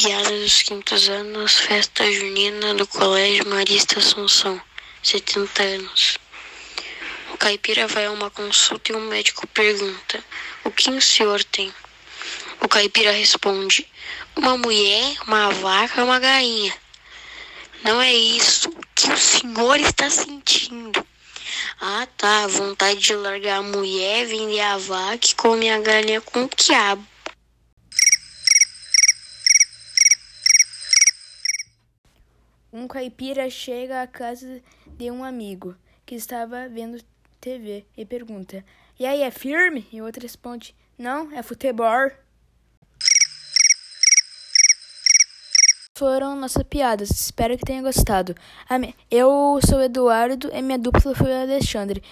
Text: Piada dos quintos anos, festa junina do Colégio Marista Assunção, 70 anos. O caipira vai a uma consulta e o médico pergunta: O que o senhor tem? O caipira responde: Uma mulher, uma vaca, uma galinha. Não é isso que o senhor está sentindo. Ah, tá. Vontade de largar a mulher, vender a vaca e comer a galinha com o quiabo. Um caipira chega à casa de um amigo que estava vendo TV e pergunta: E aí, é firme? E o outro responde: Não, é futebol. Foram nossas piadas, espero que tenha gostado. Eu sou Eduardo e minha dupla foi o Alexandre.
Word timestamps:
Piada 0.00 0.30
dos 0.30 0.62
quintos 0.62 1.08
anos, 1.08 1.58
festa 1.58 2.08
junina 2.12 2.72
do 2.72 2.86
Colégio 2.86 3.44
Marista 3.48 3.98
Assunção, 3.98 4.60
70 5.02 5.60
anos. 5.60 6.18
O 7.34 7.36
caipira 7.36 7.88
vai 7.88 8.06
a 8.06 8.12
uma 8.12 8.30
consulta 8.30 8.92
e 8.92 8.94
o 8.94 9.00
médico 9.00 9.44
pergunta: 9.48 10.22
O 10.62 10.70
que 10.70 10.88
o 10.88 11.02
senhor 11.02 11.42
tem? 11.42 11.74
O 12.62 12.68
caipira 12.68 13.10
responde: 13.10 13.88
Uma 14.36 14.56
mulher, 14.56 15.16
uma 15.26 15.50
vaca, 15.50 16.04
uma 16.04 16.20
galinha. 16.20 16.72
Não 17.82 18.00
é 18.00 18.14
isso 18.14 18.70
que 18.94 19.10
o 19.10 19.18
senhor 19.18 19.80
está 19.80 20.08
sentindo. 20.08 21.04
Ah, 21.80 22.06
tá. 22.16 22.46
Vontade 22.46 23.00
de 23.00 23.16
largar 23.16 23.58
a 23.58 23.62
mulher, 23.62 24.26
vender 24.26 24.60
a 24.60 24.78
vaca 24.78 25.26
e 25.28 25.34
comer 25.34 25.70
a 25.70 25.80
galinha 25.80 26.20
com 26.20 26.44
o 26.44 26.48
quiabo. 26.48 27.04
Um 32.70 32.86
caipira 32.86 33.48
chega 33.48 34.02
à 34.02 34.06
casa 34.06 34.60
de 34.86 35.10
um 35.10 35.24
amigo 35.24 35.74
que 36.04 36.14
estava 36.14 36.68
vendo 36.68 37.02
TV 37.40 37.86
e 37.96 38.04
pergunta: 38.04 38.62
E 38.98 39.06
aí, 39.06 39.22
é 39.22 39.30
firme? 39.30 39.86
E 39.90 40.02
o 40.02 40.04
outro 40.04 40.22
responde: 40.22 40.76
Não, 40.98 41.32
é 41.32 41.42
futebol. 41.42 42.10
Foram 45.96 46.36
nossas 46.36 46.62
piadas, 46.62 47.10
espero 47.10 47.58
que 47.58 47.64
tenha 47.64 47.82
gostado. 47.82 48.34
Eu 49.10 49.58
sou 49.66 49.82
Eduardo 49.82 50.48
e 50.52 50.62
minha 50.62 50.78
dupla 50.78 51.14
foi 51.14 51.32
o 51.32 51.42
Alexandre. 51.42 52.02